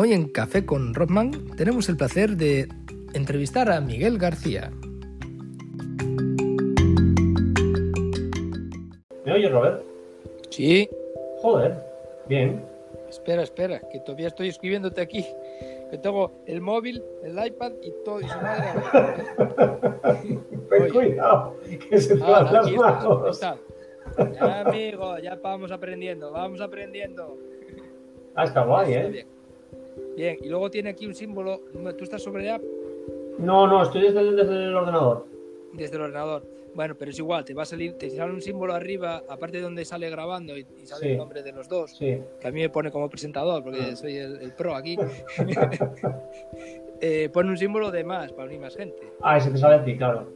[0.00, 2.68] Hoy en Café con Rodman tenemos el placer de
[3.14, 4.70] entrevistar a Miguel García.
[9.24, 9.82] ¿Me oyes, Robert?
[10.50, 10.88] Sí.
[11.42, 11.82] Joder,
[12.28, 12.64] bien.
[13.08, 15.26] Espera, espera, que todavía estoy escribiéndote aquí.
[15.90, 18.20] Que tengo el móvil, el iPad y todo.
[18.20, 18.68] Y su madre.
[20.70, 20.90] Ten Oye.
[20.92, 21.56] cuidado,
[21.90, 23.30] que se te Ah, van las está, manos.
[23.42, 23.58] está.
[24.32, 27.36] Ya, amigo, ya vamos aprendiendo, vamos aprendiendo.
[28.36, 29.10] Ah, está guay, Está ¿eh?
[29.10, 29.26] bien.
[30.18, 31.60] Bien, y luego tiene aquí un símbolo.
[31.96, 32.62] ¿Tú estás sobre la app?
[33.38, 35.26] No, no, estoy desde el, desde el ordenador.
[35.74, 36.42] desde el ordenador.
[36.74, 39.62] Bueno, pero es igual, te va a salir, te sale un símbolo arriba, aparte de
[39.62, 41.12] donde sale grabando y, y sale Sí.
[41.12, 42.20] el nombre de los dos, Sí.
[42.40, 43.96] que a mí me pone como presentador, porque Ah.
[43.96, 44.96] soy el, el pro aquí.
[47.00, 49.00] Eh, pone un símbolo de más para unir más gente.
[49.22, 50.26] Ah, ese te sale a ti, claro.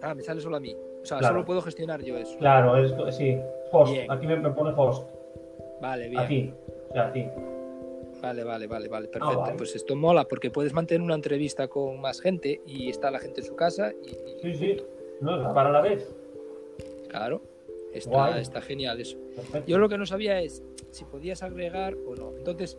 [0.00, 0.74] Ah, me sale solo a mí.
[1.02, 1.34] O sea, Claro.
[1.34, 2.34] solo puedo gestionar yo eso.
[2.38, 3.36] Claro, es, sí.
[3.72, 3.92] Host.
[3.92, 4.10] Bien.
[4.10, 5.06] Aquí me, me pone host.
[5.82, 6.18] Vale, bien.
[6.22, 6.50] A ti.
[6.88, 7.26] O sea, a ti.
[8.26, 9.38] Vale, vale, vale, vale, perfecto.
[9.40, 9.54] vale.
[9.56, 13.40] Pues esto mola porque puedes mantener una entrevista con más gente y está la gente
[13.40, 14.76] en su casa y, Sí, sí.
[15.20, 16.12] No, para la vez.
[17.08, 17.40] claro,
[17.92, 19.16] está, está genial eso.
[19.36, 19.66] Perfecto.
[19.70, 22.32] Yo lo que no sabía es si podías agregar o no.
[22.36, 22.76] Entonces,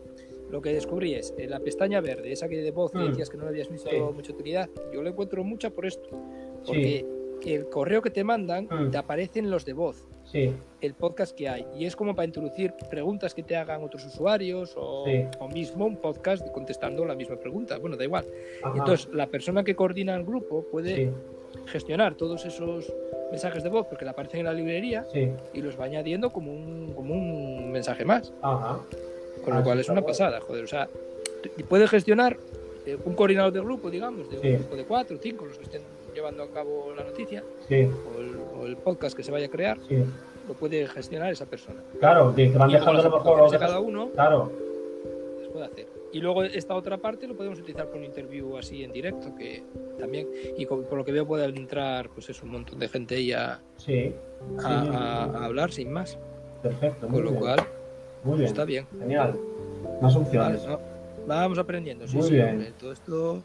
[0.50, 3.08] lo que descubrí es en la pestaña verde, esa que de voz que Mm.
[3.08, 3.96] decías que no le habías visto Sí.
[3.98, 6.08] mucha utilidad, yo le encuentro mucha por esto.
[6.64, 7.04] Sí.
[7.40, 8.90] Porque el correo que te mandan Mm.
[8.90, 11.66] te aparecen los de voz, Sí, el podcast que hay.
[11.76, 15.24] Y es como para introducir preguntas que te hagan otros usuarios o, Sí.
[15.38, 17.78] o mismo un podcast contestando la misma pregunta.
[17.78, 18.24] Bueno, da igual.
[18.62, 18.74] Ajá.
[18.78, 21.10] Entonces, la persona que coordina el grupo puede Sí,
[21.66, 22.92] gestionar todos esos
[23.30, 25.06] mensajes de voz porque le aparecen en la librería
[25.54, 28.32] y los va añadiendo como un, como un mensaje más.
[28.42, 28.80] Ajá.
[29.44, 30.64] Con Ah, lo cual eso es una pasada, joder.
[30.64, 30.88] O sea,
[31.68, 32.36] puede gestionar
[32.92, 34.52] eh, un coordinador de grupo, digamos, de un Sí.
[34.52, 35.82] grupo de cuatro o cinco, los que estén
[36.14, 37.84] llevando a cabo la noticia Sí,
[38.16, 39.96] o el, o el podcast que se vaya a crear, sí.
[40.48, 41.80] lo puede gestionar esa persona.
[42.00, 43.50] Claro, te van dejando lo mejor.
[43.50, 44.50] de cada uno Claro,
[45.40, 45.86] las puede hacer.
[46.10, 49.62] Y luego esta otra parte lo podemos utilizar con un interview así en directo, que
[49.98, 53.16] también, y con- por lo que veo puede entrar pues es un montón de gente
[53.16, 54.14] ahí a, sí.
[54.58, 56.18] a- Sí, a- a hablar sin más.
[56.62, 57.08] Perfecto.
[57.08, 57.40] Muy Con lo bien.
[57.42, 57.58] cual
[58.24, 58.48] Muy bien.
[58.48, 58.86] está bien.
[58.98, 59.38] Genial.
[60.00, 60.66] Más Vale, opciones.
[60.66, 60.80] ¿no?
[61.28, 62.48] Vamos aprendiendo, sí, Muy sí, bien.
[62.50, 63.42] hombre, Todo esto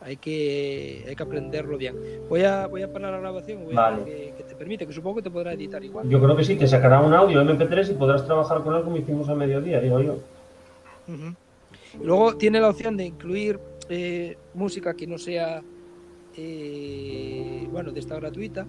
[0.00, 1.94] hay que, hay que aprenderlo bien.
[2.28, 4.04] Voy a, voy a parar la grabación, voy a Vale.
[4.04, 6.08] que, que te permite, que supongo que te podrá editar igual.
[6.08, 8.96] Yo creo que sí, te sacará un audio MP3 y podrás trabajar con él como
[8.96, 10.16] hicimos a mediodía, digo yo.
[12.02, 13.58] Luego tiene la opción de incluir
[13.88, 15.62] eh, música que no sea,
[16.36, 18.66] eh, bueno, de esta gratuita,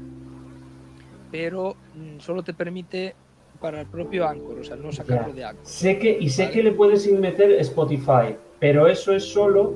[1.31, 3.16] pero mm, solo te permite
[3.59, 5.33] para el propio Anchor, o sea, no sacarlo Ya.
[5.35, 5.66] de Anchor.
[5.66, 6.53] Sé que, y sé Vale.
[6.55, 9.73] que le puedes meter Spotify, pero eso es solo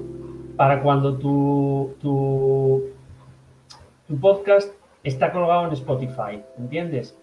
[0.55, 2.83] para cuando tu, tu,
[4.07, 4.71] tu podcast
[5.03, 7.17] está colgado en Spotify, ¿entiendes?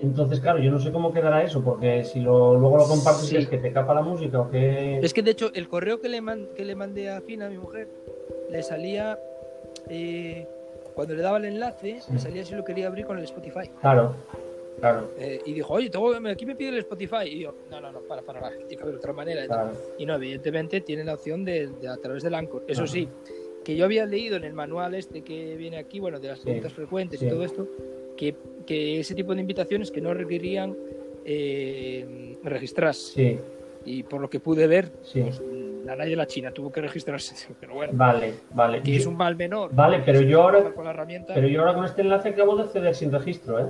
[0.00, 3.36] Entonces, claro, yo no sé cómo quedará eso, porque si lo, luego lo compartes Sí.
[3.36, 4.98] es que te capa la música o que...
[4.98, 7.50] Es que de hecho el correo que le, man- que le mandé a Fina, a
[7.50, 7.86] mi mujer,
[8.50, 9.18] le salía,
[9.90, 10.48] eh,
[10.94, 12.12] cuando le daba el enlace, Sí.
[12.12, 13.68] me salía si lo quería abrir con el Spotify.
[13.82, 14.14] Claro,
[14.80, 17.24] claro, Eh, y dijo, oye, tengo- aquí me pide el Spotify.
[17.26, 19.46] Y yo, no, no, no, para, para, tiene que haber otra manera.
[19.46, 19.72] claro.
[19.98, 22.64] Y no, evidentemente tiene la opción de, de a través del Anchor.
[22.68, 22.92] Eso Ajá.
[22.92, 23.08] sí,
[23.64, 26.44] que yo había leído en el manual este que viene aquí, bueno, de las Sí.
[26.44, 27.26] preguntas frecuentes Sí.
[27.26, 27.66] y todo esto,
[28.16, 28.34] que,
[28.66, 30.76] que ese tipo de invitaciones que no requerían
[31.24, 33.12] eh, registrarse.
[33.14, 33.38] Sí,
[33.84, 35.40] Y por lo que pude ver, pues,
[35.84, 37.34] la nadie de la China tuvo que registrarse.
[37.60, 38.80] Pero bueno, vale, vale.
[38.82, 39.70] que Yo- es un mal menor.
[39.74, 42.62] Vale, pero yo ahora- Con la herramienta, Pero yo ahora con este enlace acabo de
[42.64, 43.66] acceder sin registro, ¿eh?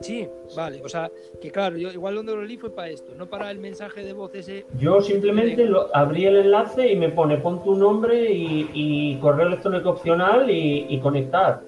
[0.00, 0.80] Sí, vale.
[0.84, 1.10] O sea,
[1.40, 4.12] que claro, yo igual donde lo leí fue para esto, no para el mensaje de
[4.12, 4.64] voz ese.
[4.78, 9.48] Yo simplemente lo, abrí el enlace y me pone pon tu nombre y, y correo
[9.48, 11.62] electrónico opcional y, y conectar.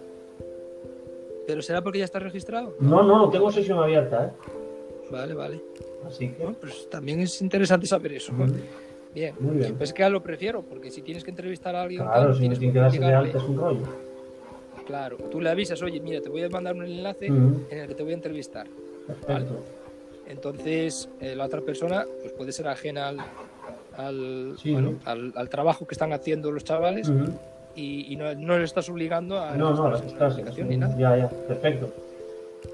[1.46, 2.76] Pero será porque ya está registrado.
[2.78, 4.30] No, no, no tengo sesión abierta, ¿eh?
[5.10, 5.60] Vale, vale.
[6.06, 6.42] Así que...
[6.44, 8.32] Bueno, pues también es interesante saber eso.
[8.32, 8.52] Mm,
[9.12, 9.34] Bien.
[9.40, 9.76] Muy bien.
[9.76, 12.58] Pues que lo prefiero, porque si tienes que entrevistar a alguien, Claro, si no tienes
[12.60, 14.09] tiene que darse de alta es un rollo.
[14.90, 17.86] Claro, tú le avisas, oye, mira, te voy a mandar un enlace Mm, en el
[17.86, 18.66] que te voy a entrevistar.
[19.06, 19.64] Perfecto.
[20.26, 23.18] Entonces, eh, la otra persona pues puede ser ajena al,
[23.96, 24.98] al, Sí, bueno, ¿no?
[25.04, 27.30] al, al trabajo que están haciendo los chavales Ujú.
[27.76, 30.32] y, y no, no le estás obligando a No, no, estás.
[30.32, 30.96] aplicación ni nada.
[30.98, 31.88] Ya, ya, perfecto.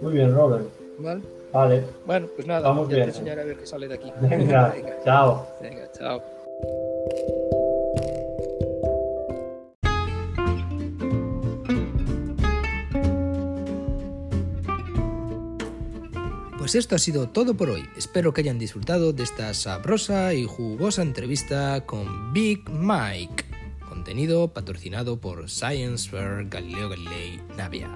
[0.00, 0.64] Muy bien, Robert.
[0.99, 1.20] ¿vale?
[1.52, 1.85] Vale.
[2.06, 3.11] Bueno, pues nada, Vamos ya bien.
[3.11, 4.11] te enseñaré a ver qué sale de aquí.
[4.23, 5.46] Venga, Venga, chao.
[5.61, 6.23] venga, chao.
[16.67, 17.89] Pues esto ha sido todo por hoy.
[17.97, 23.45] Espero que hayan disfrutado de esta sabrosa y jugosa entrevista con Big Mike.
[23.89, 27.89] Contenido patrocinado por Science Fair Galileo Galilei Navia.